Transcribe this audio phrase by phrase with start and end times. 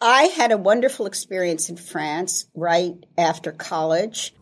[0.00, 4.32] I had a wonderful experience in France right after college.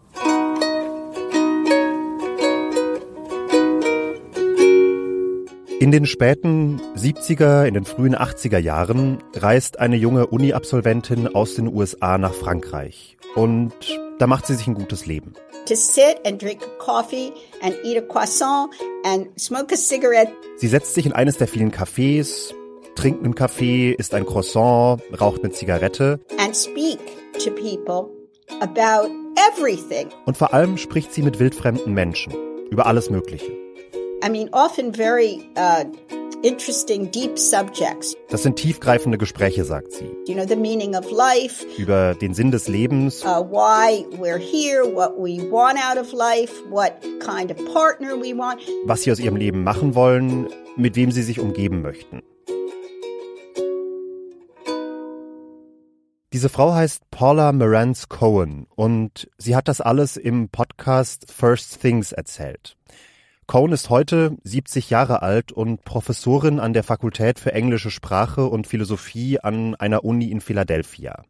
[5.81, 11.75] In den späten 70er, in den frühen 80er Jahren reist eine junge Uni-Absolventin aus den
[11.75, 13.17] USA nach Frankreich.
[13.35, 13.73] Und
[14.19, 15.33] da macht sie sich ein gutes Leben.
[15.65, 15.75] Sie
[20.69, 22.53] setzt sich in eines der vielen Cafés,
[22.97, 26.19] trinkt einen Kaffee, isst ein Croissant, raucht eine Zigarette.
[26.39, 26.99] And speak
[27.45, 28.11] to people
[28.61, 30.09] about everything.
[30.25, 32.33] Und vor allem spricht sie mit wildfremden Menschen
[32.71, 33.53] über alles Mögliche.
[34.25, 35.85] I mean, often very uh,
[36.43, 38.17] interesting, deep subjects.
[38.31, 40.11] Das sind tiefgreifende Gespräche, sagt sie.
[40.27, 41.65] You know, the meaning of life.
[41.77, 43.23] Über den Sinn des Lebens.
[43.25, 48.37] Uh, why we're here, what we want out of life, what kind of partner we
[48.37, 48.61] want.
[48.87, 52.23] Was sie aus ihrem Leben machen wollen, mit wem sie sich umgeben möchten.
[56.37, 62.13] Diese Frau heißt Paula Marantz Cohen und sie hat das alles im Podcast First Things
[62.13, 62.77] erzählt.
[63.47, 68.67] Cohn ist heute 70 Jahre alt und Professorin an der Fakultät für englische Sprache und
[68.67, 71.23] Philosophie an einer Uni in Philadelphia.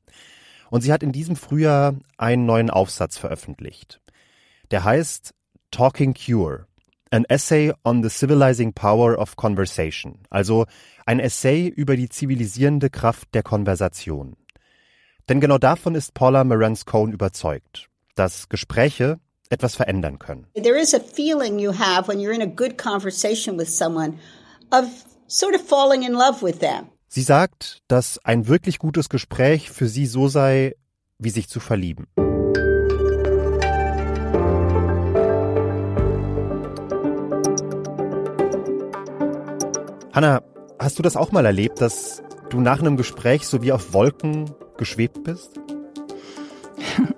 [0.70, 4.00] Und sie hat in diesem Frühjahr einen neuen Aufsatz veröffentlicht.
[4.72, 5.34] Der heißt
[5.70, 6.66] Talking Cure,
[7.12, 10.66] an Essay on the Civilizing Power of Conversation, also
[11.05, 14.34] ein Essay über die zivilisierende Kraft der Konversation.
[15.28, 19.19] Denn genau davon ist Paula Marantz Cohn überzeugt, dass Gespräche
[19.50, 20.46] etwas verändern können.
[20.55, 24.19] There is a feeling you have when you're in a good conversation with someone
[24.70, 24.84] of
[25.27, 26.86] sort of falling in love with them.
[27.08, 30.77] Sie sagt, dass ein wirklich gutes Gespräch für sie so sei,
[31.19, 32.06] wie sich zu verlieben.
[40.12, 40.42] Hanna,
[40.78, 44.54] hast du das auch mal erlebt, dass du nach einem Gespräch so wie auf Wolken
[44.78, 45.60] geschwebt bist?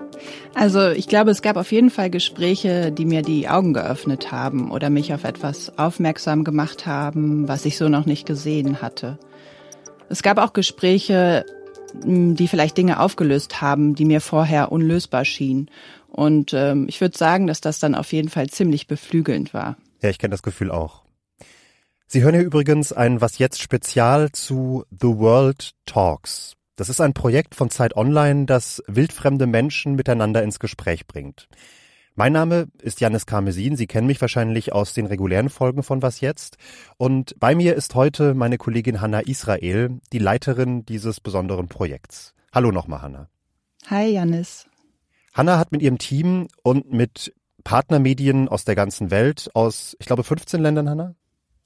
[0.55, 4.73] Also ich glaube, es gab auf jeden Fall Gespräche, die mir die Augen geöffnet haben
[4.73, 9.21] oder mich auf etwas aufmerksam gemacht haben, was ich so noch nicht gesehen hatte.
[10.09, 11.47] Es gab auch Gespräche,
[11.95, 15.71] die vielleicht Dinge aufgelöst haben, die mir vorher unlösbar schienen.
[16.09, 19.77] Und ähm, ich würde sagen, dass das dann auf jeden Fall ziemlich beflügelnd war.
[20.03, 21.05] Ja, ich kenne das Gefühl auch.
[22.07, 26.58] Sie hören hier übrigens ein Was jetzt Spezial zu The World Talks.
[26.79, 31.49] Das ist ein Projekt von Zeit Online, das wildfremde Menschen miteinander ins Gespräch bringt.
[32.15, 33.75] Mein Name ist Janis Karmesin.
[33.75, 36.57] Sie kennen mich wahrscheinlich aus den regulären Folgen von Was jetzt.
[36.97, 42.33] Und bei mir ist heute meine Kollegin Hanna Israel, die Leiterin dieses besonderen Projekts.
[42.55, 43.29] Hallo nochmal, Hanna.
[43.89, 44.69] Hi, Janis.
[45.35, 47.35] Hanna hat mit ihrem Team und mit
[47.65, 51.17] Partnermedien aus der ganzen Welt, aus, ich glaube, 15 Ländern, Hanna?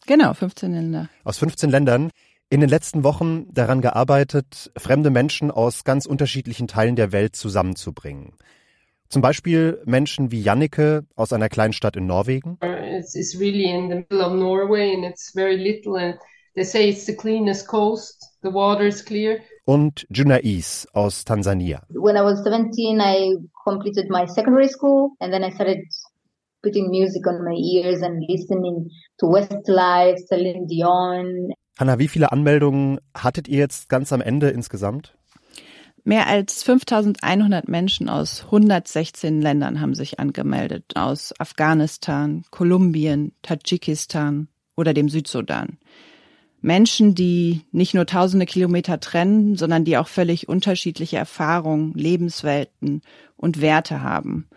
[0.07, 1.11] Genau, 15 Länder.
[1.23, 2.11] Aus 15 Ländern
[2.53, 8.35] in den letzten Wochen daran gearbeitet, fremde Menschen aus ganz unterschiedlichen Teilen der Welt zusammenzubringen.
[9.09, 12.59] Zum Beispiel Menschen wie Jannike aus einer kleinen Stadt in Norwegen.
[12.61, 16.19] It's, it's really in the middle of Norway and it's very little and
[16.55, 18.23] they say it's the cleanest coast.
[18.43, 19.39] The water is clear.
[19.65, 21.81] Und Junais aus Tansania.
[21.89, 23.35] When I was 17, I
[23.65, 25.87] completed my secondary school and then I started
[26.63, 28.91] putting music on my ears and listening
[29.21, 35.15] to Westlife, Celine Dion, Hanna, wie viele Anmeldungen hattet ihr jetzt ganz am Ende insgesamt?
[36.05, 44.95] Mehr als 5100 Menschen aus 116 Ländern haben sich angemeldet, aus Afghanistan, Kolumbien, Tadschikistan oder
[44.95, 45.79] dem Südsudan.
[46.61, 53.03] Menschen, die nicht nur tausende Kilometer trennen, sondern die auch völlig unterschiedliche Erfahrungen, Lebenswelten
[53.37, 54.49] und Werte haben.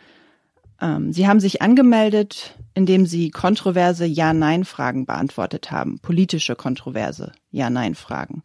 [0.81, 8.43] Ähm, sie haben sich angemeldet, indem sie kontroverse Ja-Nein-Fragen beantwortet haben, politische kontroverse Ja-Nein-Fragen.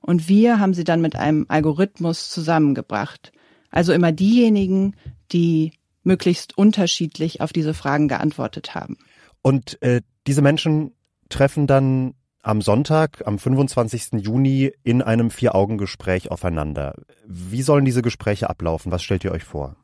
[0.00, 3.32] Und wir haben sie dann mit einem Algorithmus zusammengebracht.
[3.70, 4.94] Also immer diejenigen,
[5.32, 8.96] die möglichst unterschiedlich auf diese Fragen geantwortet haben.
[9.42, 10.92] Und äh, diese Menschen
[11.28, 14.22] treffen dann am Sonntag, am 25.
[14.22, 16.94] Juni, in einem Vier-Augen-Gespräch aufeinander.
[17.26, 18.92] Wie sollen diese Gespräche ablaufen?
[18.92, 19.76] Was stellt ihr euch vor?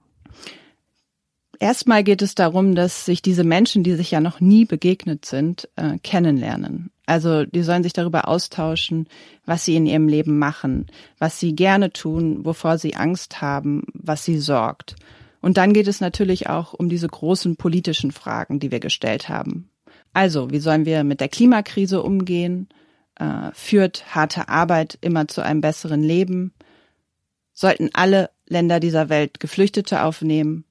[1.58, 5.68] Erstmal geht es darum, dass sich diese Menschen, die sich ja noch nie begegnet sind,
[5.76, 6.90] äh, kennenlernen.
[7.06, 9.08] Also die sollen sich darüber austauschen,
[9.44, 10.86] was sie in ihrem Leben machen,
[11.18, 14.96] was sie gerne tun, wovor sie Angst haben, was sie sorgt.
[15.40, 19.70] Und dann geht es natürlich auch um diese großen politischen Fragen, die wir gestellt haben.
[20.12, 22.68] Also, wie sollen wir mit der Klimakrise umgehen?
[23.14, 26.52] Äh, führt harte Arbeit immer zu einem besseren Leben?
[27.54, 30.65] Sollten alle Länder dieser Welt Geflüchtete aufnehmen?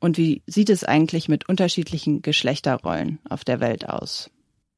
[0.00, 4.30] Und wie sieht es eigentlich mit unterschiedlichen Geschlechterrollen auf der Welt aus?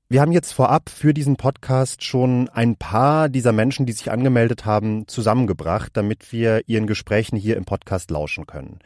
[0.09, 4.65] Wir haben jetzt vorab für diesen Podcast schon ein paar dieser Menschen, die sich angemeldet
[4.65, 8.81] haben, zusammengebracht, damit wir ihren Gesprächen hier im Podcast lauschen können.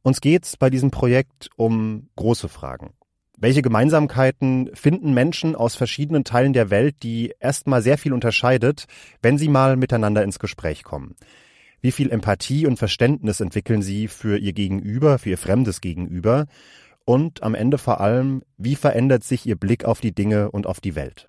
[0.00, 2.94] Uns geht's bei diesem Projekt um große Fragen.
[3.36, 8.86] Welche Gemeinsamkeiten finden Menschen aus verschiedenen Teilen der Welt, die erstmal sehr viel unterscheidet,
[9.20, 11.14] wenn sie mal miteinander ins Gespräch kommen?
[11.82, 16.46] Wie viel Empathie und Verständnis entwickeln sie für ihr Gegenüber, für ihr fremdes Gegenüber?
[17.04, 20.80] und am Ende vor allem, wie verändert sich Ihr Blick auf die Dinge und auf
[20.80, 21.26] die Welt?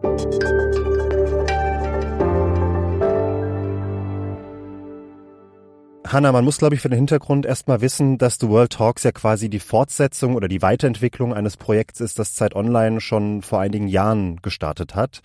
[6.13, 9.11] Hanna, man muss, glaube ich, für den Hintergrund erstmal wissen, dass The World Talks ja
[9.11, 13.87] quasi die Fortsetzung oder die Weiterentwicklung eines Projekts ist, das Zeit Online schon vor einigen
[13.87, 15.21] Jahren gestartet hat.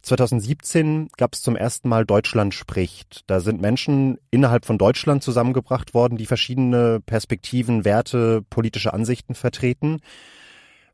[0.00, 3.24] 2017 gab es zum ersten Mal Deutschland spricht.
[3.26, 10.00] Da sind Menschen innerhalb von Deutschland zusammengebracht worden, die verschiedene Perspektiven, Werte, politische Ansichten vertreten.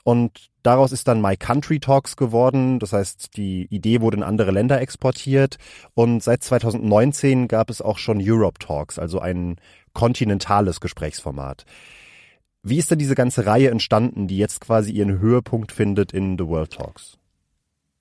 [0.06, 2.78] Und daraus ist dann My Country Talks geworden.
[2.78, 5.58] Das heißt, die Idee wurde in andere Länder exportiert.
[5.94, 9.56] Und seit 2019 gab es auch schon Europe Talks, also ein
[9.94, 11.64] kontinentales Gesprächsformat.
[12.62, 16.46] Wie ist denn diese ganze Reihe entstanden, die jetzt quasi ihren Höhepunkt findet in The
[16.46, 17.18] World Talks?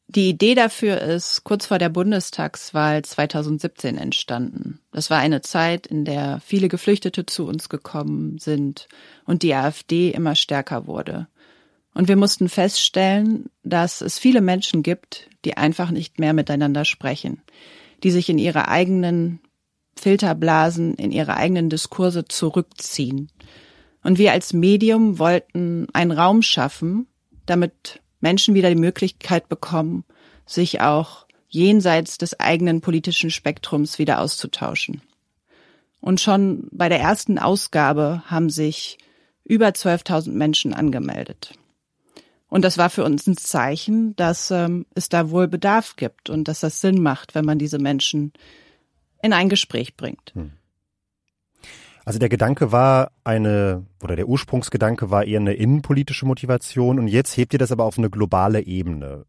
[0.07, 4.79] Die Idee dafür ist kurz vor der Bundestagswahl 2017 entstanden.
[4.91, 8.87] Das war eine Zeit, in der viele Geflüchtete zu uns gekommen sind
[9.25, 11.27] und die AfD immer stärker wurde.
[11.95, 17.41] Und wir mussten feststellen, dass es viele Menschen gibt, die einfach nicht mehr miteinander sprechen,
[18.03, 19.39] die sich in ihre eigenen
[19.95, 23.31] Filterblasen, in ihre eigenen Diskurse zurückziehen.
[24.03, 27.07] Und wir als Medium wollten einen Raum schaffen,
[27.45, 30.03] damit Menschen wieder die Möglichkeit bekommen,
[30.45, 35.01] sich auch jenseits des eigenen politischen Spektrums wieder auszutauschen.
[36.01, 38.97] Und schon bei der ersten Ausgabe haben sich
[39.45, 41.53] über 12.000 Menschen angemeldet.
[42.55, 46.47] Und das war für uns ein Zeichen, dass ähm, es da wohl Bedarf gibt und
[46.47, 48.31] dass das Sinn macht, wenn man diese Menschen
[49.21, 50.31] in ein Gespräch bringt.
[50.35, 50.53] Hm.
[52.05, 57.35] Also der Gedanke war eine, oder der Ursprungsgedanke war eher eine innenpolitische Motivation und jetzt
[57.35, 59.25] hebt ihr das aber auf eine globale Ebene.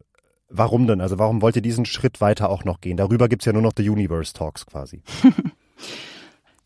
[0.47, 1.01] Warum denn?
[1.01, 2.95] Also warum wollt ihr diesen Schritt weiter auch noch gehen?
[2.95, 5.01] Darüber gibt's ja nur noch The Universe Talks quasi.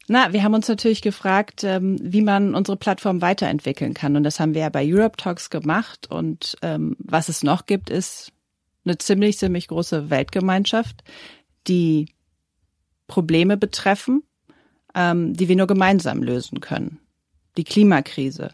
[0.07, 4.15] Na, wir haben uns natürlich gefragt, ähm, wie man unsere Plattform weiterentwickeln kann.
[4.15, 6.09] Und das haben wir ja bei Europe Talks gemacht.
[6.09, 8.31] Und ähm, was es noch gibt, ist
[8.83, 11.03] eine ziemlich, ziemlich große Weltgemeinschaft,
[11.67, 12.07] die
[13.07, 14.23] Probleme betreffen,
[14.95, 16.99] ähm, die wir nur gemeinsam lösen können.
[17.57, 18.53] Die Klimakrise.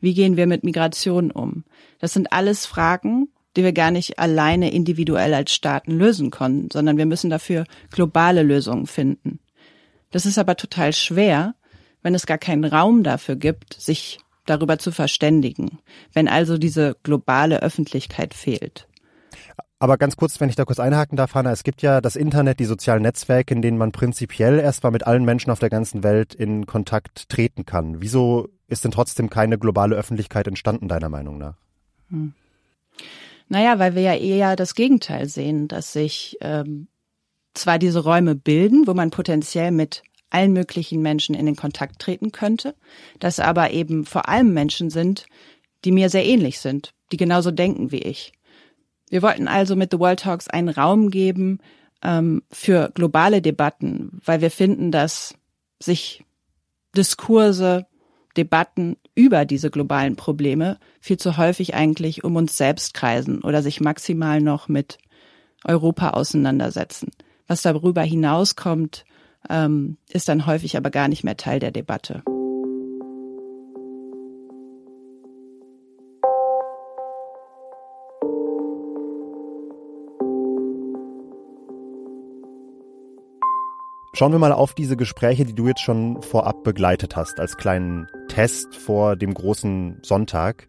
[0.00, 1.64] Wie gehen wir mit Migration um?
[2.00, 6.96] Das sind alles Fragen, die wir gar nicht alleine individuell als Staaten lösen können, sondern
[6.96, 9.40] wir müssen dafür globale Lösungen finden.
[10.10, 11.54] Das ist aber total schwer,
[12.02, 15.78] wenn es gar keinen Raum dafür gibt, sich darüber zu verständigen,
[16.12, 18.88] wenn also diese globale Öffentlichkeit fehlt.
[19.80, 22.58] Aber ganz kurz, wenn ich da kurz einhaken darf, Hanna, es gibt ja das Internet,
[22.58, 26.34] die sozialen Netzwerke, in denen man prinzipiell erstmal mit allen Menschen auf der ganzen Welt
[26.34, 28.00] in Kontakt treten kann.
[28.00, 31.54] Wieso ist denn trotzdem keine globale Öffentlichkeit entstanden, deiner Meinung nach?
[32.10, 32.32] Hm.
[33.48, 36.88] Naja, weil wir ja eher das Gegenteil sehen, dass sich ähm,
[37.58, 42.32] zwar diese Räume bilden, wo man potenziell mit allen möglichen Menschen in den Kontakt treten
[42.32, 42.74] könnte,
[43.18, 45.26] dass aber eben vor allem Menschen sind,
[45.84, 48.32] die mir sehr ähnlich sind, die genauso denken wie ich.
[49.10, 51.60] Wir wollten also mit The World Talks einen Raum geben
[52.02, 55.34] ähm, für globale Debatten, weil wir finden, dass
[55.80, 56.24] sich
[56.96, 57.86] Diskurse,
[58.36, 63.80] Debatten über diese globalen Probleme viel zu häufig eigentlich um uns selbst kreisen oder sich
[63.80, 64.98] maximal noch mit
[65.64, 67.10] Europa auseinandersetzen.
[67.48, 69.04] Was darüber hinauskommt,
[69.48, 72.22] ähm, ist dann häufig aber gar nicht mehr Teil der Debatte.
[84.12, 88.08] Schauen wir mal auf diese Gespräche, die du jetzt schon vorab begleitet hast, als kleinen
[88.28, 90.66] Test vor dem großen Sonntag.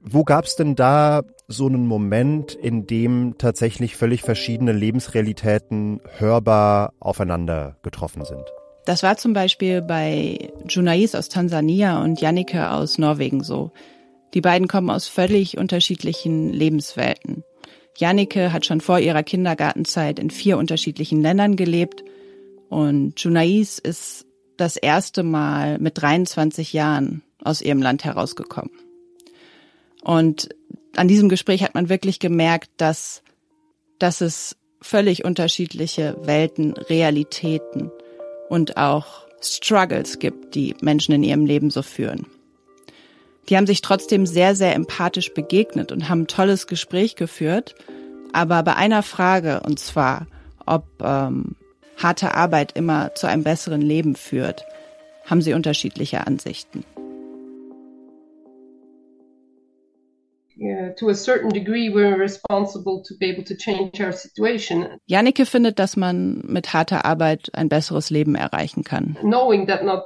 [0.00, 6.92] Wo gab es denn da so einen Moment, in dem tatsächlich völlig verschiedene Lebensrealitäten hörbar
[7.00, 8.44] aufeinander getroffen sind?
[8.86, 13.72] Das war zum Beispiel bei Junais aus Tansania und Jannike aus Norwegen so.
[14.34, 17.44] Die beiden kommen aus völlig unterschiedlichen Lebenswelten.
[17.96, 22.04] Jannike hat schon vor ihrer Kindergartenzeit in vier unterschiedlichen Ländern gelebt
[22.68, 28.72] und Junais ist das erste Mal mit 23 Jahren aus ihrem Land herausgekommen.
[30.02, 30.48] Und
[30.96, 33.22] an diesem Gespräch hat man wirklich gemerkt, dass,
[33.98, 37.90] dass es völlig unterschiedliche Welten, Realitäten
[38.48, 42.26] und auch Struggles gibt, die Menschen in ihrem Leben so führen.
[43.48, 47.74] Die haben sich trotzdem sehr, sehr empathisch begegnet und haben ein tolles Gespräch geführt.
[48.32, 50.26] Aber bei einer Frage, und zwar,
[50.64, 51.56] ob ähm,
[51.96, 54.64] harte Arbeit immer zu einem besseren Leben führt,
[55.26, 56.84] haben sie unterschiedliche Ansichten.
[60.98, 64.98] To a certain degree we're responsible to be able to change our situation.
[65.06, 69.16] Jannike findet, dass man mit harter Arbeit ein besseres Leben erreichen kann.
[69.22, 70.04] Knowing that not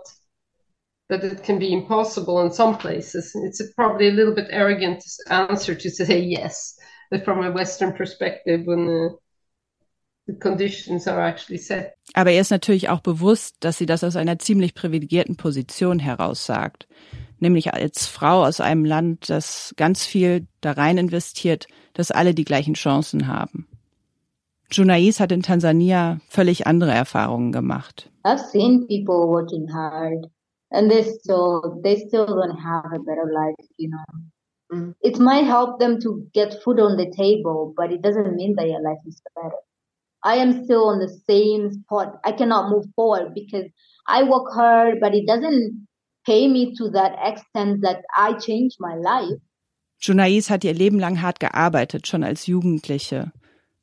[1.08, 3.34] that it can be impossible in some places.
[3.34, 6.78] It's probably a little bit arrogant answer to say yes,
[7.24, 9.16] from a Western perspective, when the,
[10.26, 11.94] the conditions are actually set.
[12.14, 16.44] Aber er ist natürlich auch bewusst, dass sie das aus einer ziemlich privilegierten Position heraus
[16.44, 16.86] sagt
[17.40, 22.44] nämlich als Frau aus einem Land, das ganz viel da rein investiert, dass alle die
[22.44, 23.66] gleichen Chancen haben.
[24.70, 28.10] Junais hat in Tansania völlig andere Erfahrungen gemacht.
[28.24, 30.26] I've seen people working hard
[30.70, 34.04] and they still they still don't have a better life, you know.
[34.70, 34.94] Mm.
[35.00, 38.68] It might help them to get food on the table, but it doesn't mean that
[38.68, 39.56] your life is better.
[40.22, 42.20] I am still on the same spot.
[42.24, 43.64] I cannot move forward because
[44.06, 45.86] I work hard, but it doesn't
[46.24, 49.40] pay me to that extent that I changed my life.
[50.00, 53.32] Junais hat ihr Leben lang hart gearbeitet, schon als Jugendliche.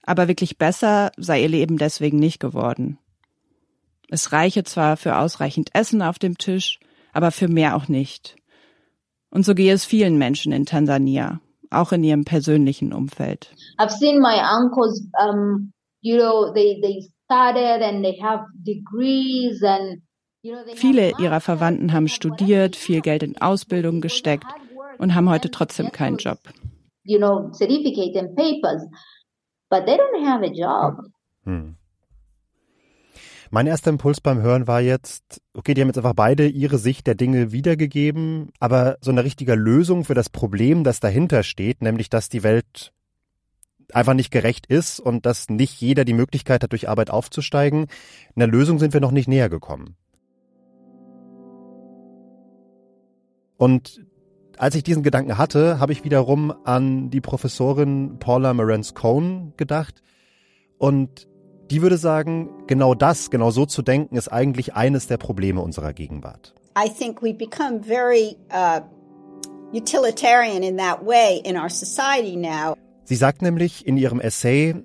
[0.04, 3.00] Aber wirklich besser sei ihr Leben deswegen nicht geworden.
[4.10, 6.80] Es reiche zwar für ausreichend Essen auf dem Tisch,
[7.12, 8.36] aber für mehr auch nicht.
[9.30, 13.54] Und so gehe es vielen Menschen in Tansania, auch in ihrem persönlichen Umfeld.
[13.80, 20.01] I've seen my uncles, um, you know, they, they started and they have degrees and
[20.75, 24.48] Viele ihrer Verwandten haben studiert, viel Geld in Ausbildung gesteckt
[24.98, 26.40] und haben heute trotzdem keinen Job.
[31.44, 31.75] Hm.
[33.52, 37.08] Mein erster Impuls beim Hören war jetzt, okay, die haben jetzt einfach beide ihre Sicht
[37.08, 42.10] der Dinge wiedergegeben, aber so eine richtige Lösung für das Problem, das dahinter steht, nämlich
[42.10, 42.92] dass die Welt
[43.94, 47.88] einfach nicht gerecht ist und dass nicht jeder die Möglichkeit hat, durch Arbeit aufzusteigen,
[48.36, 49.96] einer Lösung sind wir noch nicht näher gekommen.
[53.58, 54.06] Und
[54.58, 60.02] als ich diesen Gedanken hatte, habe ich wiederum an die Professorin Paula Marantz Cohn gedacht.
[60.78, 61.28] Und
[61.72, 65.94] die würde sagen, genau das, genau so zu denken, ist eigentlich eines der Probleme unserer
[65.94, 66.54] Gegenwart.
[66.78, 68.82] I think we become very uh,
[69.74, 72.76] utilitarian in that way in our society now.
[73.06, 74.76] Sie sagt nämlich in ihrem Essay,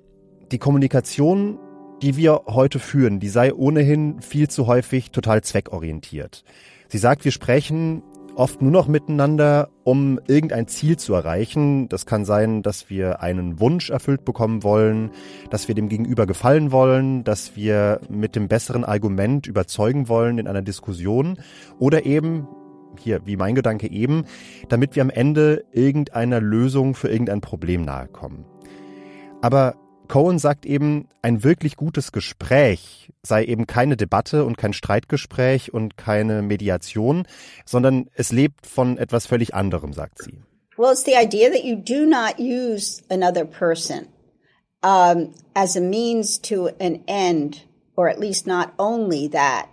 [0.51, 1.59] die Kommunikation,
[2.01, 6.43] die wir heute führen, die sei ohnehin viel zu häufig total zweckorientiert.
[6.87, 8.03] Sie sagt, wir sprechen
[8.35, 11.89] oft nur noch miteinander, um irgendein Ziel zu erreichen.
[11.89, 15.11] Das kann sein, dass wir einen Wunsch erfüllt bekommen wollen,
[15.49, 20.47] dass wir dem Gegenüber gefallen wollen, dass wir mit dem besseren Argument überzeugen wollen in
[20.47, 21.37] einer Diskussion
[21.79, 22.47] oder eben,
[22.97, 24.25] hier wie mein Gedanke eben,
[24.69, 28.45] damit wir am Ende irgendeiner Lösung für irgendein Problem nahe kommen.
[29.41, 29.75] Aber
[30.11, 35.95] Cohen sagt eben, ein wirklich gutes Gespräch sei eben keine Debatte und kein Streitgespräch und
[35.95, 37.25] keine Mediation,
[37.65, 40.41] sondern es lebt von etwas völlig anderem, sagt sie.
[40.75, 44.09] Well, it's the idea that you do not use another person
[44.83, 47.65] um, as a means to an end,
[47.95, 49.67] or at least not only that,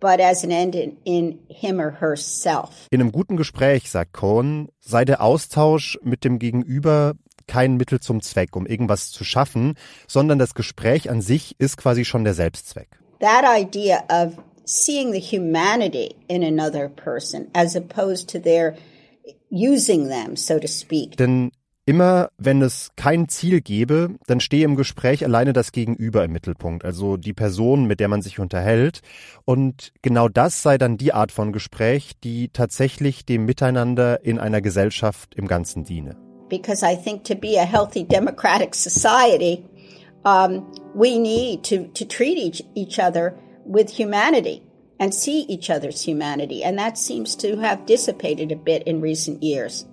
[0.00, 2.86] but as an end in, in him or herself.
[2.90, 7.12] In einem guten Gespräch, sagt Cohen, sei der Austausch mit dem Gegenüber
[7.46, 9.74] kein Mittel zum Zweck, um irgendwas zu schaffen,
[10.06, 12.88] sondern das Gespräch an sich ist quasi schon der Selbstzweck.
[13.20, 18.74] That idea of seeing the humanity in another person as opposed to their
[19.50, 21.16] using them, so to speak.
[21.16, 21.52] Denn
[21.84, 26.84] immer wenn es kein Ziel gäbe, dann stehe im Gespräch alleine das Gegenüber im Mittelpunkt,
[26.84, 29.00] also die Person, mit der man sich unterhält.
[29.44, 34.60] Und genau das sei dann die Art von Gespräch, die tatsächlich dem Miteinander in einer
[34.60, 36.16] Gesellschaft im Ganzen diene.
[36.52, 39.64] Because I think to be a healthy democratic society,
[40.22, 44.62] um, we need to, to treat each, each other with humanity
[45.00, 46.62] and see each other's humanity.
[46.62, 49.86] And that seems to have dissipated a bit in recent years.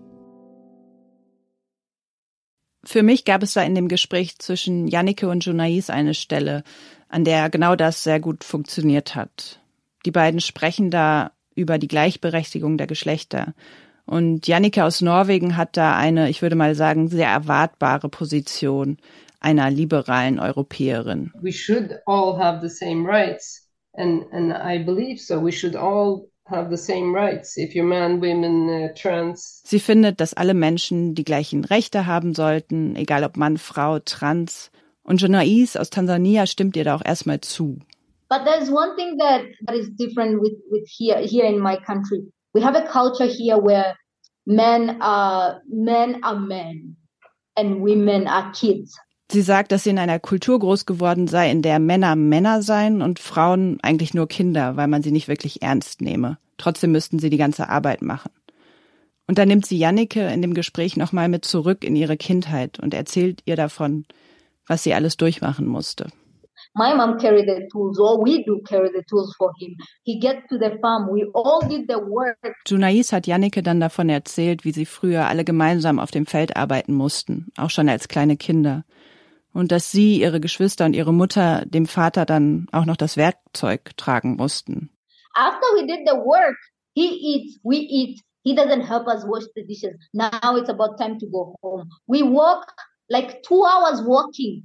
[2.86, 6.64] Für mich gab es da in dem Gespräch zwischen Jannike und Junais eine Stelle,
[7.08, 9.62] an der genau das sehr gut funktioniert hat.
[10.06, 13.54] Die beiden sprechen da über die Gleichberechtigung der Geschlechter
[14.10, 18.98] Und Jannike aus Norwegen hat da eine, ich würde mal sagen, sehr erwartbare Position
[19.40, 21.32] einer liberalen Europäerin.
[21.40, 23.70] We should all have the same rights.
[23.94, 25.40] And, and I believe so.
[25.40, 27.56] We should all have the same rights.
[27.56, 29.62] If you're man, women, uh, trans.
[29.64, 34.72] Sie findet, dass alle Menschen die gleichen Rechte haben sollten, egal ob Mann, Frau, trans.
[35.04, 37.78] Und Jonais aus Tansania stimmt ihr da auch erstmal zu.
[38.28, 42.32] But there's one thing that, that is different with, with here, here in my country.
[42.54, 43.96] We have a culture here where
[44.46, 46.98] men are men are men
[47.56, 48.98] and women are kids.
[49.32, 53.04] Sie sagt, dass sie in einer Kultur groß geworden sei, in der Männer Männer seien
[53.04, 56.40] und Frauen eigentlich nur Kinder, weil man sie nicht wirklich ernst nehme.
[56.58, 58.32] Trotzdem müssten sie die ganze Arbeit machen.
[59.28, 62.96] Und dann nimmt sie Jannike in dem Gespräch nochmal mit zurück in ihre Kindheit und
[62.96, 64.06] erzählt ihr davon,
[64.66, 66.08] was sie alles durchmachen musste.
[66.76, 69.76] My mom carried the tools, or we do carry the tools for him.
[70.04, 72.56] He gets to the farm, we all did the work.
[72.68, 76.94] Junais hat Jannike dann davon erzählt, wie sie früher alle gemeinsam auf dem Feld arbeiten
[76.94, 78.84] mussten, auch schon als kleine Kinder
[79.54, 83.98] und dass sie, ihre Geschwister und ihre Mutter dem Vater dann auch noch das Werkzeug
[83.98, 84.90] tragen mussten.
[85.36, 86.58] After we did the work,
[86.94, 88.20] he eats, we eat.
[88.44, 89.96] He doesn't help us wash the dishes.
[90.14, 91.90] Now it's about time to go home.
[92.08, 92.72] We walk
[93.10, 94.64] like two hours walking.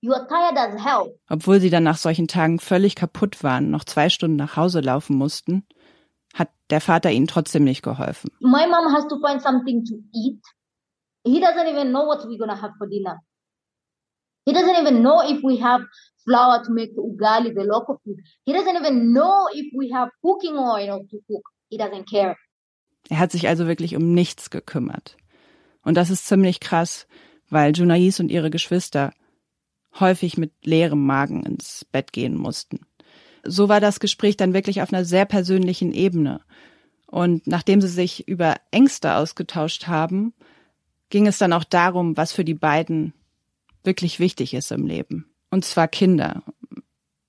[0.00, 1.18] You are tired as hell.
[1.28, 5.16] Obwohl sie dann nach solchen Tagen völlig kaputt waren, noch zwei Stunden nach Hause laufen
[5.16, 5.64] mussten,
[6.34, 8.30] hat der Vater ihnen trotzdem nicht geholfen.
[8.40, 10.40] My mom has to find something to eat.
[11.24, 13.18] He doesn't even know what we're gonna have for dinner.
[14.46, 15.82] He doesn't even know if we have
[16.24, 18.18] flour to make ugali, the local food.
[18.46, 21.42] He doesn't even know if we have cooking oil to cook.
[21.70, 22.36] He doesn't care.
[23.10, 25.16] Er hat sich also wirklich um nichts gekümmert.
[25.82, 27.06] Und das ist ziemlich krass,
[27.50, 29.12] weil Junais und ihre Geschwister
[30.00, 32.80] häufig mit leerem Magen ins Bett gehen mussten.
[33.44, 36.40] So war das Gespräch dann wirklich auf einer sehr persönlichen Ebene.
[37.06, 40.34] Und nachdem sie sich über Ängste ausgetauscht haben,
[41.10, 43.14] ging es dann auch darum, was für die beiden
[43.84, 45.30] wirklich wichtig ist im Leben.
[45.50, 46.42] Und zwar Kinder.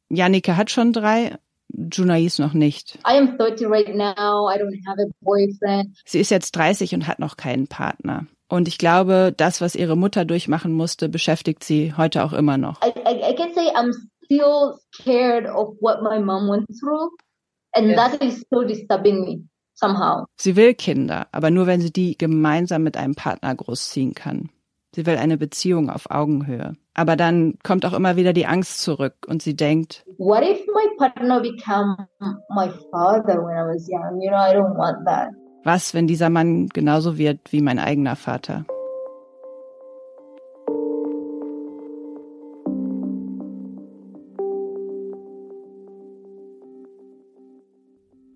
[0.09, 1.37] Jannike hat schon drei,
[1.69, 2.95] Junais noch nicht.
[3.07, 4.49] I am 30 right now.
[4.49, 5.97] I don't have a boyfriend.
[6.05, 8.25] Sie ist jetzt 30 und hat noch keinen Partner.
[8.49, 12.81] Und ich glaube, das, was ihre Mutter durchmachen musste, beschäftigt sie heute auch immer noch.
[12.81, 13.93] I, I, I can say I'm
[14.25, 17.11] still scared of what my mom went through.
[17.75, 17.95] And yes.
[17.95, 19.43] that is still disturbing me
[19.75, 20.25] somehow.
[20.35, 24.49] Sie will Kinder, aber nur wenn sie die gemeinsam mit einem Partner großziehen kann.
[24.95, 26.73] Sie will eine Beziehung auf Augenhöhe.
[26.95, 30.87] Aber dann kommt auch immer wieder die Angst zurück und sie denkt, What if my
[30.97, 32.07] partner become
[32.49, 34.19] my father when I was young?
[34.19, 35.29] You know, I don't want that.
[35.63, 38.65] Was, wenn dieser Mann genauso wird wie mein eigener Vater?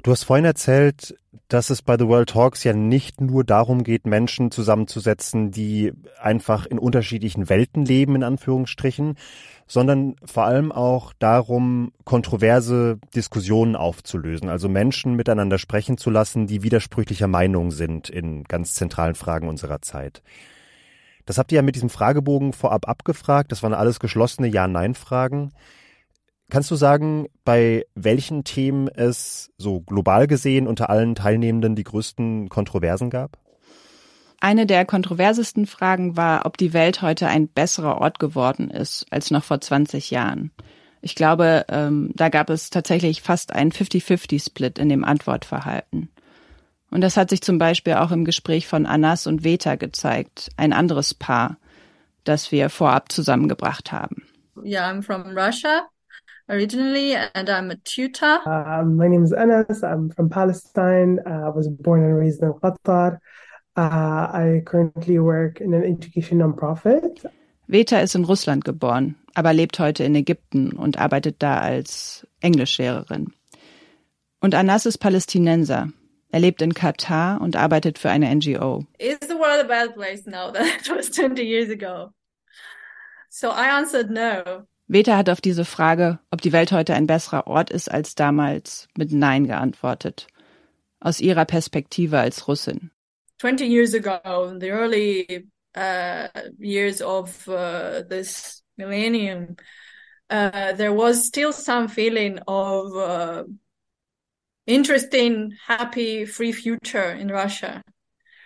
[0.04, 1.16] Du hast vorhin erzählt,
[1.54, 6.66] dass es bei The World Talks ja nicht nur darum geht, Menschen zusammenzusetzen, die einfach
[6.66, 9.18] in unterschiedlichen Welten leben, in Anführungsstrichen,
[9.68, 16.64] sondern vor allem auch darum, kontroverse Diskussionen aufzulösen, also Menschen miteinander sprechen zu lassen, die
[16.64, 20.24] widersprüchlicher Meinung sind in ganz zentralen Fragen unserer Zeit.
[21.28, 23.52] Das habt ihr ja mit diesem Fragebogen vorab abgefragt.
[23.52, 25.52] Das waren alles geschlossene Ja-Nein-Fragen.
[26.50, 32.50] Kannst du sagen, bei welchen Themen es so global gesehen unter allen Teilnehmenden die größten
[32.50, 33.38] Kontroversen gab?
[34.40, 39.32] Eine der kontroversesten Fragen war, ob die Welt heute ein besserer Ort geworden ist als
[39.32, 40.52] noch vor 20 Jahren.
[41.02, 46.10] Ich glaube, ähm, da gab es tatsächlich fast einen 50-50-Split in dem Antwortverhalten.
[46.92, 50.74] Und das hat sich zum Beispiel auch im Gespräch von Anas und Veta gezeigt, ein
[50.74, 51.58] anderes Paar,
[52.24, 54.24] das wir vorab zusammengebracht haben.
[54.64, 55.88] Yeah, I'm from Russia
[56.50, 58.40] originally, and I'm a tutor.
[58.46, 59.84] Uh, my name is Anas.
[59.84, 61.20] I'm from Palestine.
[61.26, 63.20] Uh, I was born and raised in Qatar.
[63.76, 67.26] Uh, I currently work in an education nonprofit.
[67.68, 73.34] Veta ist in Russland geboren, aber lebt heute in Ägypten und arbeitet da als Englischlehrerin.
[74.42, 75.90] Und Anas ist Palästinenser.
[76.30, 78.86] Er lebt in Katar und arbeitet für eine NGO.
[79.00, 82.12] Is the world a bad place now that it was 20 years ago?
[83.30, 84.68] So I answered no.
[84.88, 88.88] Veta hat auf diese Frage, ob die Welt heute ein besserer Ort ist als damals,
[88.98, 90.28] mit Nein geantwortet.
[91.00, 92.92] Aus ihrer Perspektive als Russin.
[93.40, 96.28] 20 years ago, in the early uh,
[96.60, 99.56] years of uh, this millennium,
[100.30, 103.44] uh, there was still some feeling of uh,
[104.66, 107.84] interesting, happy, free future in Russia.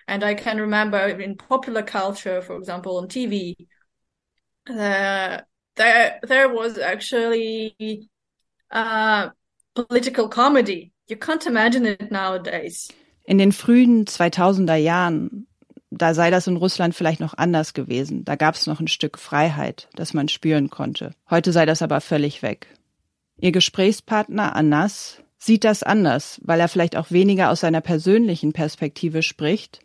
[0.08, 3.56] And I can remember in popular culture, for example, on TV,
[4.70, 5.42] uh,
[5.78, 8.10] there there was actually
[8.72, 9.30] uh,
[9.74, 10.92] political comedy.
[11.08, 12.90] You can't imagine it nowadays.
[13.24, 15.48] In den frühen 2000er Jahren,
[15.90, 18.26] da sei das in Russland vielleicht noch anders gewesen.
[18.26, 21.12] Da gab es noch ein Stück Freiheit, das man spüren konnte.
[21.30, 22.68] Heute sei das aber völlig weg.
[23.40, 29.22] Ihr Gesprächspartner Anas sieht das anders, weil er vielleicht auch weniger aus seiner persönlichen Perspektive
[29.24, 29.80] spricht,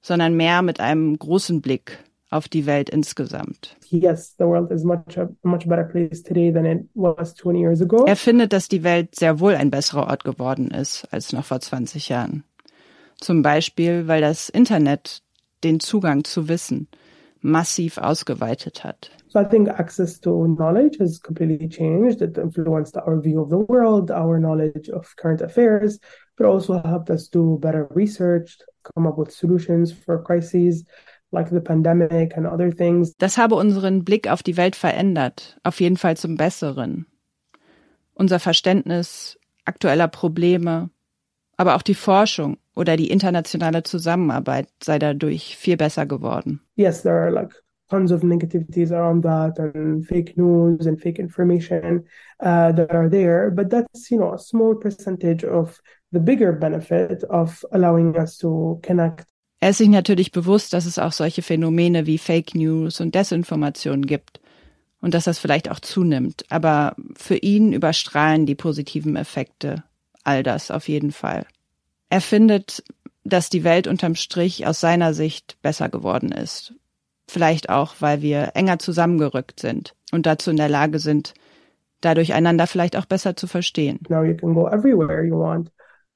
[0.00, 1.98] sondern mehr mit einem großen Blick
[2.30, 3.76] auf die Welt insgesamt.
[3.88, 7.80] Yes, the world is much a much better place today than it was 20 years
[7.80, 8.04] ago.
[8.06, 11.60] Er findet, dass die Welt sehr wohl ein besserer Ort geworden ist als noch vor
[11.60, 12.44] 20 Jahren.
[13.20, 15.22] Zum Beispiel, weil das Internet
[15.64, 16.88] den Zugang zu Wissen
[17.40, 19.10] massiv ausgeweitet hat.
[19.28, 22.22] So I think access to knowledge has completely changed.
[22.22, 26.00] It influenced our view of the world, our knowledge of current affairs,
[26.36, 28.58] but also helped us do better research,
[28.94, 30.84] come up with solutions for crises
[31.30, 33.14] like the pandemic and other things.
[33.18, 37.06] Das habe unseren Blick auf die Welt verändert, auf jeden Fall zum Besseren.
[38.14, 40.90] Unser Verständnis aktueller Probleme,
[41.56, 46.60] aber auch die Forschung oder die internationale Zusammenarbeit sei dadurch viel besser geworden.
[46.76, 47.52] Yes, there are like
[47.90, 52.04] tons of negativities around that and fake news and fake information
[52.40, 55.80] uh, that are there, but that's you know a small percentage of
[56.12, 59.26] the bigger benefit of allowing us to connect.
[59.60, 64.02] Er ist sich natürlich bewusst, dass es auch solche Phänomene wie Fake News und Desinformation
[64.02, 64.40] gibt
[65.00, 66.44] und dass das vielleicht auch zunimmt.
[66.48, 69.82] Aber für ihn überstrahlen die positiven Effekte
[70.24, 71.46] all das auf jeden Fall.
[72.10, 72.84] Er findet,
[73.24, 76.74] dass die Welt unterm Strich aus seiner Sicht besser geworden ist.
[77.26, 81.34] Vielleicht auch, weil wir enger zusammengerückt sind und dazu in der Lage sind,
[82.00, 83.98] dadurch einander vielleicht auch besser zu verstehen.
[84.08, 85.70] Now you can go everywhere you want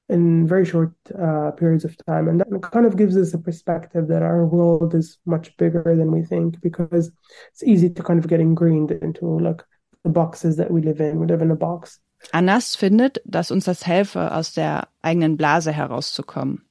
[0.09, 2.27] in very short uh, periods of time.
[2.27, 6.11] And that kind of gives us a perspective that our world is much bigger than
[6.11, 7.11] we think because
[7.51, 9.63] it's easy to kind of get ingrained into like
[10.03, 11.19] the boxes that we live in.
[11.19, 11.99] We live in a box.
[12.31, 16.63] Anas findet, dass uns das helfe, aus der eigenen Blase herauszukommen.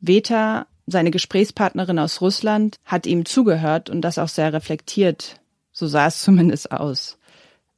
[0.00, 5.40] Veta, seine Gesprächspartnerin aus Russland, hat ihm zugehört und das auch sehr reflektiert.
[5.72, 7.18] So sah es zumindest aus.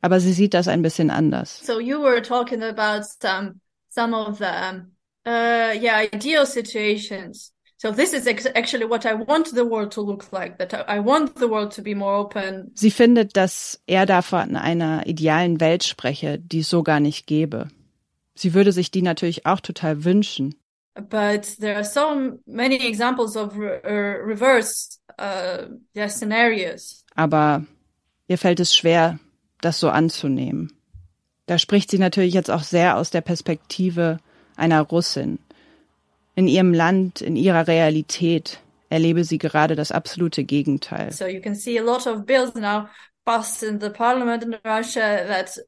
[0.01, 1.61] Aber sie sieht das ein bisschen anders.
[1.65, 3.61] So you were talking about some
[3.93, 4.87] some of the
[5.27, 7.53] uh, yeah ideal situations.
[7.77, 10.59] So this is actually what I want the world to look like.
[10.59, 12.71] That I want the world to be more open.
[12.75, 17.27] Sie findet, dass er da von einer idealen Welt spreche, die es so gar nicht
[17.27, 17.69] gäbe.
[18.35, 20.55] Sie würde sich die natürlich auch total wünschen.
[20.95, 27.05] But there are so many examples of re uh, reverse uh, yeah, scenarios.
[27.17, 27.67] Aber
[28.29, 29.19] ihr fällt es schwer,
[29.61, 30.73] das so anzunehmen.
[31.47, 34.19] Da spricht sie natürlich jetzt auch sehr aus der Perspektive
[34.57, 35.39] einer Russin.
[36.35, 41.13] In ihrem Land, in ihrer Realität erlebe sie gerade das absolute Gegenteil.
[41.13, 42.89] So you can see a lot of bills now
[43.25, 45.59] passed in the parliament in Russia that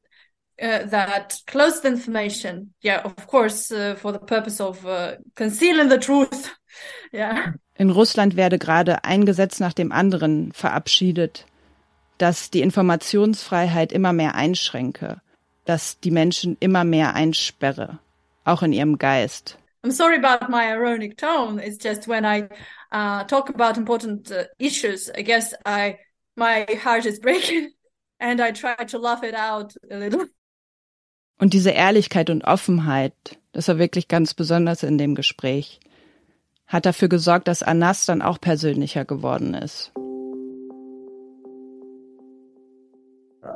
[0.61, 2.73] uh, that close the information.
[2.83, 6.55] Yeah, of course, uh, for the purpose of uh, concealing the truth.
[7.13, 7.53] yeah.
[7.77, 11.45] In Russland werde gerade ein Gesetz nach dem anderen verabschiedet,
[12.17, 15.21] das die Informationsfreiheit immer mehr einschränke
[15.65, 17.99] dass die Menschen immer mehr einsperre,
[18.43, 19.57] auch in ihrem Geist.
[19.83, 21.59] I'm sorry about my ironic tone.
[21.59, 22.47] It's just when I
[22.91, 25.99] uh, talk about important uh, issues, I guess I
[26.35, 27.71] my heart is breaking
[28.19, 30.27] and I try to laugh it out a little.
[31.37, 33.13] Und diese Ehrlichkeit und Offenheit,
[33.51, 35.81] das war wirklich ganz besonders in dem Gespräch,
[36.65, 39.91] hat dafür gesorgt, dass Anas dann auch persönlicher geworden ist.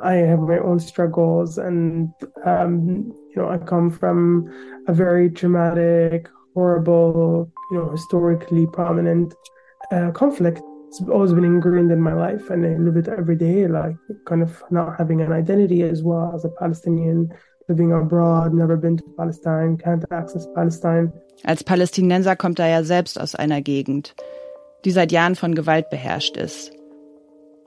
[0.02, 2.10] I have my own struggles, and
[2.44, 4.50] um, you know, I come from
[4.86, 9.34] a very traumatic, horrible, you know, historically prominent
[9.92, 10.60] uh, conflict.
[10.88, 14.42] It's always been ingrained in my life, and I live it every day, like kind
[14.42, 17.32] of not having an identity as well as a Palestinian,
[17.68, 21.12] living abroad, never been to Palestine, can't access Palestine.
[21.44, 24.14] Als Palästinenser kommt er ja selbst aus einer Gegend,
[24.84, 26.72] die seit Jahren von Gewalt beherrscht ist.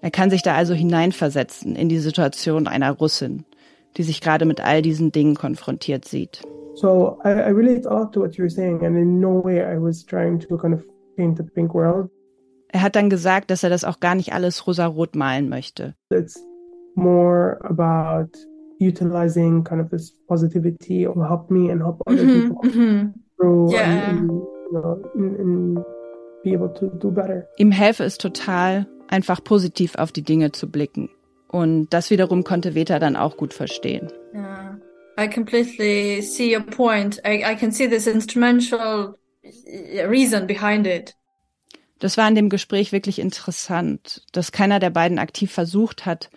[0.04, 3.46] Er kann sich da also hineinversetzen in die Situation einer Russin,
[3.96, 6.42] die sich gerade mit all diesen Dingen konfrontiert sieht.
[6.76, 9.82] So I, I relate a lot to what you're saying, and in no way I
[9.82, 10.84] was trying to kind of
[11.16, 12.10] paint a pink world.
[12.68, 15.96] Er hat dann gesagt, dass er das auch gar nicht alles rosarot malen möchte.
[16.10, 16.38] It's
[16.96, 18.28] more about
[18.82, 22.76] utilizing kind of this positivity to help me and help other mm -hmm, people mm
[22.76, 23.14] -hmm.
[23.38, 24.10] through yeah.
[24.10, 25.86] and, and, you know, and, and
[26.44, 27.48] be able to do better.
[27.58, 31.10] Ihm helfe es total, einfach positiv auf die Dinge zu blicken.
[31.48, 34.12] Und das wiederum konnte Veta dann auch gut verstehen.
[34.34, 34.80] Yeah.
[35.18, 37.22] I completely see your point.
[37.24, 39.16] I, I can see this instrumental
[40.08, 41.16] reason behind it.
[42.00, 46.30] Das war in dem Gespräch wirklich interessant, dass keiner der beiden aktiv versucht hat,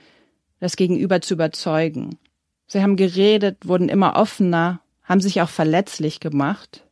[0.60, 2.18] das Gegenüber zu überzeugen.
[2.66, 6.84] Sie haben geredet, wurden immer offener, haben sich auch verletzlich gemacht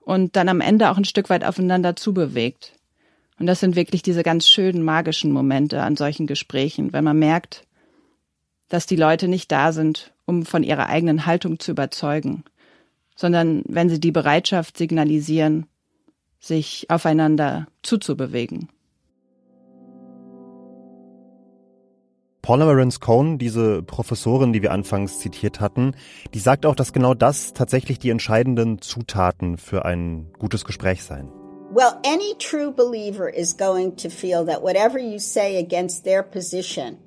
[0.00, 2.72] und dann am Ende auch ein Stück weit aufeinander zubewegt.
[3.40, 7.64] Und das sind wirklich diese ganz schönen magischen Momente an solchen Gesprächen, wenn man merkt,
[8.68, 12.44] dass die Leute nicht da sind, um von ihrer eigenen Haltung zu überzeugen,
[13.16, 15.64] sondern wenn sie die Bereitschaft signalisieren,
[16.38, 18.68] sich aufeinander zuzubewegen.
[22.42, 25.94] Paula Marance Cohn, diese Professorin, die wir anfangs zitiert hatten,
[26.34, 31.39] die sagt auch, dass genau das tatsächlich die entscheidenden Zutaten für ein gutes Gespräch seien.
[31.72, 36.98] Well, any true believer is going to feel that whatever you say against their position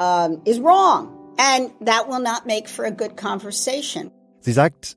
[0.00, 1.34] um, is wrong.
[1.38, 4.10] And that will not make for a good conversation.
[4.40, 4.96] Sie sagt,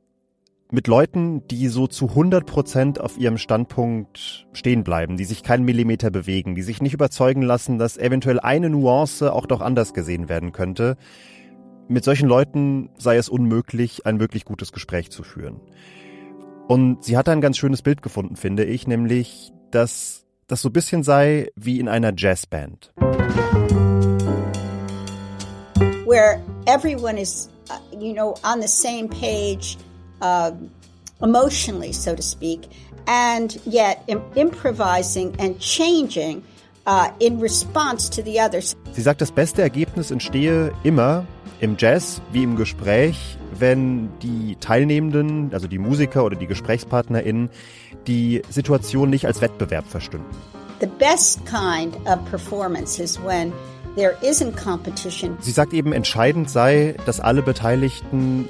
[0.72, 5.66] mit Leuten, die so zu 100 Prozent auf ihrem Standpunkt stehen bleiben, die sich keinen
[5.66, 10.30] Millimeter bewegen, die sich nicht überzeugen lassen, dass eventuell eine Nuance auch doch anders gesehen
[10.30, 10.98] werden könnte.
[11.88, 15.62] Mit solchen Leuten sei es unmöglich, ein wirklich gutes Gespräch zu führen.
[16.68, 20.74] Und sie hat ein ganz schönes Bild gefunden, finde ich, nämlich, dass das so ein
[20.74, 22.92] bisschen sei wie in einer Jazzband.
[26.08, 29.78] Where everyone is, uh, you know, on the same page
[30.22, 30.52] uh,
[31.22, 32.68] emotionally, so to speak,
[33.06, 36.44] and yet Im improvising and changing
[36.88, 38.76] uh, in response to the others.
[38.94, 41.26] Sie sagt, das beste Ergebnis entstehe immer
[41.60, 47.50] im Jazz wie im Gespräch, wenn die Teilnehmenden, also die Musiker oder die GesprächspartnerInnen,
[48.08, 50.30] die Situation nicht als Wettbewerb verstünden.
[50.82, 53.54] The best kind of performance is when
[53.96, 55.38] there isn't competition.
[55.40, 58.50] Sie sagt eben, entscheidend sei, dass alle Beteiligten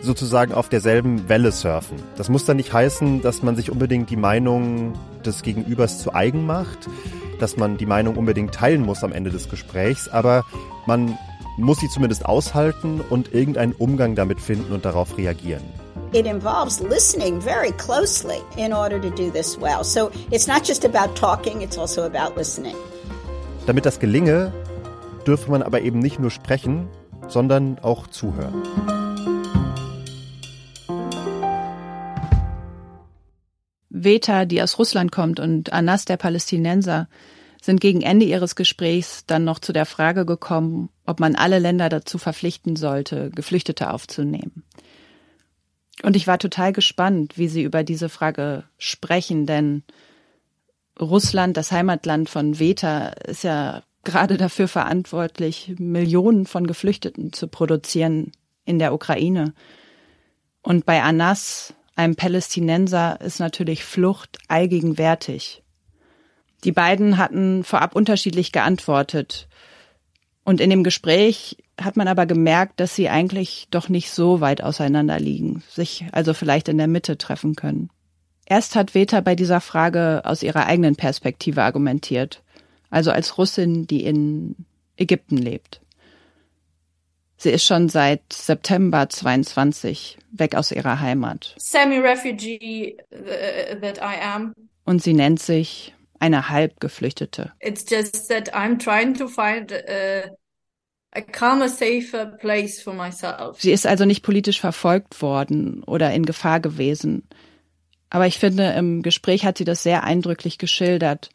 [0.00, 1.98] sozusagen auf derselben Welle surfen.
[2.16, 4.94] Das muss dann nicht heißen, dass man sich unbedingt die Meinung
[5.24, 6.88] des Gegenübers zu eigen macht,
[7.38, 10.44] dass man die Meinung unbedingt teilen muss am Ende des Gesprächs, aber
[10.86, 11.16] man
[11.56, 15.62] muss sie zumindest aushalten und irgendeinen Umgang damit finden und darauf reagieren.
[16.12, 19.82] It involves listening very closely in order to do this well.
[19.82, 22.76] So it's not just about talking, it's also about listening.
[23.66, 24.52] Damit das gelinge,
[25.26, 26.88] dürfe man aber eben nicht nur sprechen,
[27.28, 28.62] sondern auch zuhören.
[34.04, 37.08] Veta, die aus Russland kommt, und Anas, der Palästinenser,
[37.62, 41.88] sind gegen Ende ihres Gesprächs dann noch zu der Frage gekommen, ob man alle Länder
[41.88, 44.64] dazu verpflichten sollte, Geflüchtete aufzunehmen.
[46.02, 49.82] Und ich war total gespannt, wie sie über diese Frage sprechen, denn
[51.00, 58.32] Russland, das Heimatland von Veta, ist ja gerade dafür verantwortlich, Millionen von Geflüchteten zu produzieren
[58.64, 59.54] in der Ukraine.
[60.62, 65.62] Und bei Anas einem Palästinenser ist natürlich Flucht allgegenwärtig.
[66.64, 69.48] Die beiden hatten vorab unterschiedlich geantwortet.
[70.44, 74.62] Und in dem Gespräch hat man aber gemerkt, dass sie eigentlich doch nicht so weit
[74.62, 77.90] auseinander liegen, sich also vielleicht in der Mitte treffen können.
[78.46, 82.42] Erst hat Veta bei dieser Frage aus ihrer eigenen Perspektive argumentiert,
[82.90, 84.54] also als Russin, die in
[84.96, 85.80] Ägypten lebt.
[87.38, 91.54] Sie ist schon seit September 22 weg aus ihrer Heimat.
[91.58, 94.54] Semi-refugee uh, that I am.
[94.84, 97.52] Und sie nennt sich eine Halbgeflüchtete.
[97.60, 100.30] It's just that I'm trying to find a,
[101.12, 103.60] a calmer, safer place for myself.
[103.60, 107.28] Sie ist also nicht politisch verfolgt worden oder in Gefahr gewesen.
[108.08, 111.28] Aber ich finde, im Gespräch hat sie das sehr eindrücklich geschildert,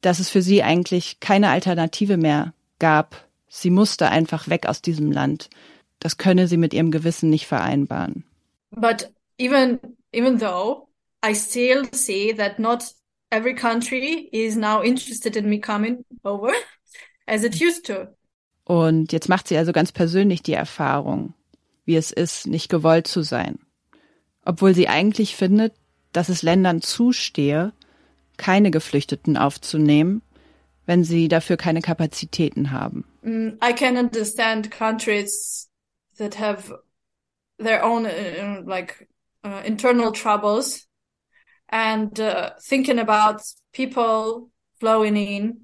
[0.00, 5.12] dass es für sie eigentlich keine Alternative mehr gab, Sie musste einfach weg aus diesem
[5.12, 5.50] Land.
[5.98, 8.24] Das könne sie mit ihrem Gewissen nicht vereinbaren.
[8.70, 9.78] But even
[10.10, 10.88] even though
[11.22, 12.82] I still see that not
[13.30, 16.50] every country is now interested in me coming over
[17.26, 18.08] as it used to.
[18.64, 21.34] Und jetzt macht sie also ganz persönlich die Erfahrung,
[21.84, 23.58] wie es ist, nicht gewollt zu sein.
[24.46, 25.74] Obwohl sie eigentlich findet,
[26.12, 27.74] dass es Ländern zustehe,
[28.38, 30.22] keine Geflüchteten aufzunehmen,
[30.86, 33.04] wenn sie dafür keine Kapazitäten haben.
[33.24, 35.68] Mm, I can understand countries
[36.18, 36.72] that have
[37.58, 39.08] their own uh, like
[39.44, 40.86] uh, internal troubles
[41.68, 45.60] and uh, thinking about people flowing in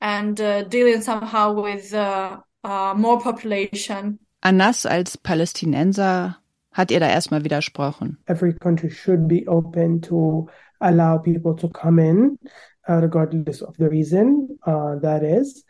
[0.00, 4.18] and uh, dealing somehow with uh, uh, more population.
[4.40, 6.36] Anas als Palästinenser
[6.72, 8.18] hat ihr da erstmal widersprochen.
[8.26, 10.48] Every country should be open to
[10.80, 12.38] allow people to come in,
[12.86, 15.64] regardless of the reason that is.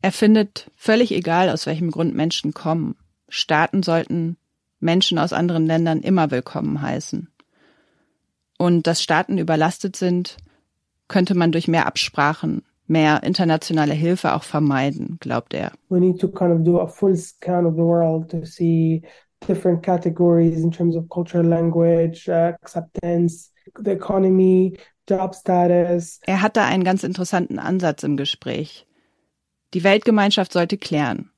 [0.00, 2.96] Er findet völlig egal, aus welchem Grund Menschen kommen.
[3.28, 4.36] Staaten sollten
[4.80, 7.28] Menschen aus anderen Ländern immer willkommen heißen.
[8.58, 10.36] Und dass Staaten überlastet sind,
[11.08, 15.72] könnte man durch mehr Absprachen, mehr internationale Hilfe auch vermeiden, glaubt er.
[15.88, 19.02] We need to kind of do a full scan of the world to see
[19.46, 24.76] different categories in terms of culture, language, uh, acceptance, the economy,
[25.08, 26.20] job status.
[26.26, 28.87] Er hat da einen ganz interessanten Ansatz im Gespräch.
[29.74, 31.30] Die Weltgemeinschaft sollte klären,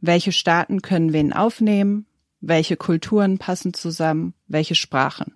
[0.00, 2.06] welche Staaten können wen aufnehmen,
[2.40, 5.34] welche Kulturen passen zusammen, welche Sprachen.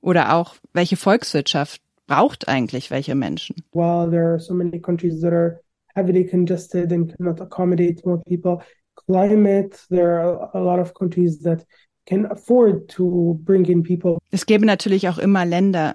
[0.00, 3.56] Oder auch, welche Volkswirtschaft braucht eigentlich welche Menschen.
[3.72, 5.60] While there are so many countries that are
[5.94, 8.62] heavily congested and cannot accommodate more people.
[8.94, 11.66] Climate, there are a lot of countries that
[12.06, 14.18] can afford to bring in people.
[14.30, 15.94] Es gäbe natürlich auch immer Länder,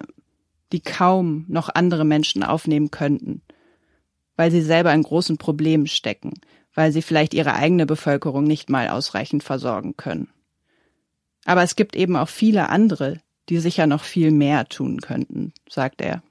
[0.72, 3.42] die kaum noch andere Menschen aufnehmen könnten,
[4.38, 6.34] weil sie selber in großen Problemen stecken,
[6.72, 10.28] weil sie vielleicht ihre eigene Bevölkerung nicht mal ausreichend versorgen können.
[11.44, 16.00] Aber es gibt eben auch viele andere, die sicher noch viel mehr tun könnten, sagt
[16.00, 16.22] er.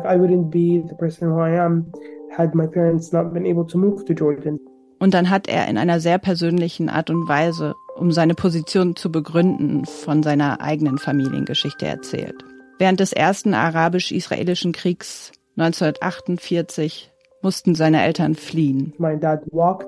[0.00, 1.92] I wouldn't be the person who I am
[2.36, 4.58] had my parents not been able to move to Jordan.
[4.98, 9.12] Und dann hat er in einer sehr persönlichen Art und Weise, um seine Position zu
[9.12, 12.44] begründen, von seiner eigenen Familiengeschichte erzählt.
[12.78, 18.92] Während des ersten arabisch-israelischen Kriegs 1948 mussten seine Eltern fliehen.
[18.98, 19.86] My dad walked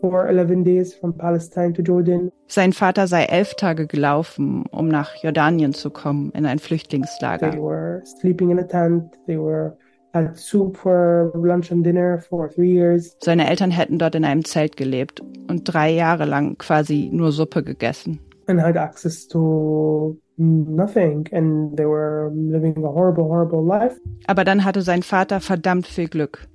[0.00, 2.30] for 11 days from Palestine to Jordan.
[2.46, 7.50] Sein Vater sei elf Tage gelaufen, um nach Jordanien zu kommen, in ein Flüchtlingslager.
[7.50, 9.14] They were sleeping in a tent.
[9.26, 9.76] They were
[10.12, 13.16] had soup for lunch and dinner for three years.
[13.22, 17.62] Seine Eltern hätten dort in einem Zelt gelebt und drei Jahre lang quasi nur Suppe
[17.62, 18.20] gegessen.
[18.46, 23.98] And had access to nothing and they were living a horrible, horrible life.
[24.26, 26.48] Aber dann hatte sein Vater verdammt viel Glück.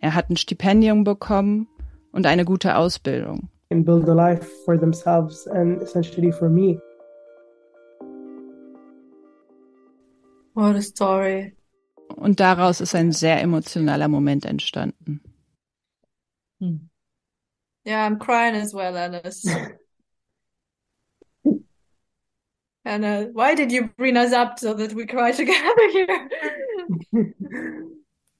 [0.00, 1.68] Er hat ein Stipendium bekommen
[2.12, 3.48] und eine gute Ausbildung.
[3.70, 6.78] And build a life for themselves and essentially for me.
[10.54, 11.56] What a story.
[12.16, 15.20] Und daraus ist ein sehr emotionaler Moment entstanden.
[16.60, 16.88] Hm.
[17.84, 19.44] Yeah, I'm crying as well, Alice.
[22.84, 26.06] Anna, why did you bring us up so that we cry together here?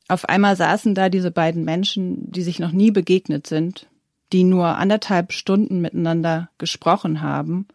[0.09, 3.89] Auf einmal saßen da diese beiden Menschen, die sich noch nie begegnet sind,
[4.33, 7.67] die nur anderthalb Stunden miteinander gesprochen haben.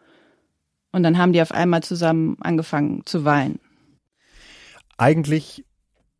[0.91, 3.59] Und dann haben die auf einmal zusammen angefangen zu weinen.
[4.97, 5.65] Eigentlich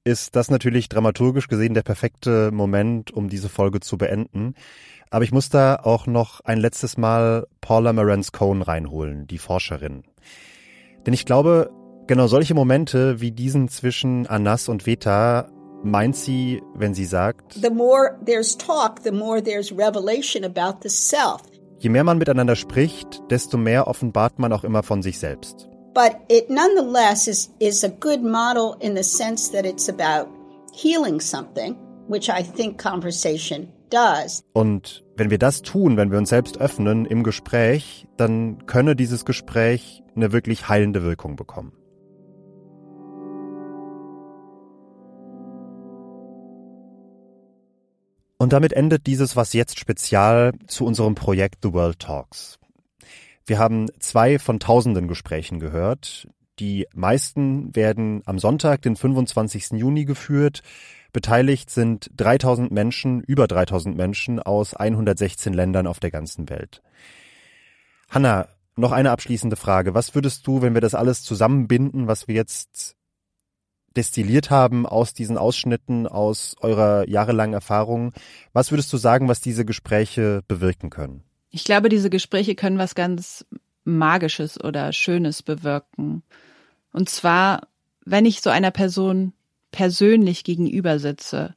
[0.03, 4.55] ist das natürlich dramaturgisch gesehen der perfekte Moment, um diese Folge zu beenden.
[5.11, 10.03] Aber ich muss da auch noch ein letztes Mal Paula Marantz Cohn reinholen, die Forscherin.
[11.05, 11.71] Denn ich glaube,
[12.07, 15.49] genau solche Momente wie diesen zwischen Anas und Veta
[15.83, 20.89] meint sie, wenn sie sagt, The more there's talk, the more there's revelation about the
[20.89, 21.41] self.
[21.79, 25.69] Je mehr man miteinander spricht, desto mehr offenbart man auch immer von sich selbst.
[25.93, 30.29] But it nonetheless is, is a good model in the sense that it's about
[30.71, 31.75] healing something,
[32.07, 33.69] which I think conversation.
[34.53, 39.25] Und wenn wir das tun, wenn wir uns selbst öffnen im Gespräch, dann könne dieses
[39.25, 41.73] Gespräch eine wirklich heilende Wirkung bekommen.
[48.37, 52.57] Und damit endet dieses Was jetzt Spezial zu unserem Projekt The World Talks.
[53.45, 56.27] Wir haben zwei von tausenden Gesprächen gehört.
[56.59, 59.71] Die meisten werden am Sonntag, den 25.
[59.71, 60.61] Juni geführt.
[61.11, 66.81] Beteiligt sind 3000 Menschen, über 3000 Menschen aus 116 Ländern auf der ganzen Welt.
[68.09, 69.93] Hanna, noch eine abschließende Frage.
[69.93, 72.95] Was würdest du, wenn wir das alles zusammenbinden, was wir jetzt
[73.95, 78.13] destilliert haben aus diesen Ausschnitten, aus eurer jahrelangen Erfahrung.
[78.53, 81.23] Was würdest du sagen, was diese Gespräche bewirken können?
[81.49, 83.45] Ich glaube, diese Gespräche können was ganz
[83.83, 86.23] Magisches oder Schönes bewirken.
[86.93, 87.67] Und zwar,
[88.05, 89.33] wenn ich so einer Person
[89.71, 91.55] persönlich gegenüber sitze,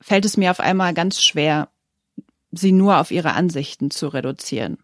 [0.00, 1.68] fällt es mir auf einmal ganz schwer,
[2.52, 4.78] sie nur auf ihre Ansichten zu reduzieren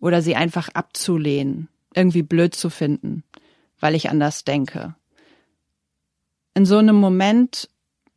[0.00, 3.24] oder sie einfach abzulehnen, irgendwie blöd zu finden,
[3.80, 4.94] weil ich anders denke
[6.58, 7.70] in so einem Moment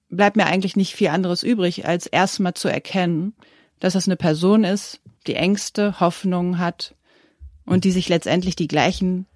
[0.09, 3.35] bleibt mir eigentlich nicht viel anderes übrig, als erstmal zu erkennen,
[3.79, 6.95] dass es eine Person ist, die Ängste, Hoffnungen hat
[7.67, 9.27] und die sich letztendlich die gleichen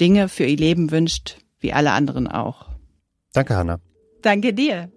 [0.00, 2.67] Dinge für ihr Leben wünscht, wie alle anderen auch.
[3.32, 3.78] Danke, Hanna.
[4.22, 4.90] Danke dir.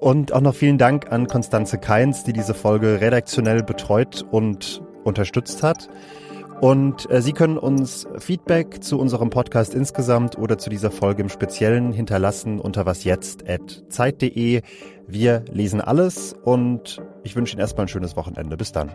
[0.00, 5.62] Und auch noch vielen Dank an Konstanze Keins, die diese Folge redaktionell betreut und unterstützt
[5.62, 5.88] hat.
[6.60, 11.28] Und äh, Sie können uns Feedback zu unserem Podcast insgesamt oder zu dieser Folge im
[11.28, 14.62] Speziellen hinterlassen unter wasjetzt.zeit.de.
[15.08, 18.56] Wir lesen alles und ich wünsche Ihnen erstmal ein schönes Wochenende.
[18.56, 18.92] Bis dann.